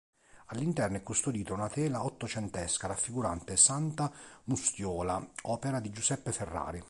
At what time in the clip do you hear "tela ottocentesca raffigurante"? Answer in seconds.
1.69-3.55